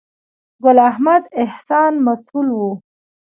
ګل 0.63 0.77
احمد 0.89 1.23
احسان 1.43 1.93
مسؤل 2.05 2.47
و. 2.53 2.59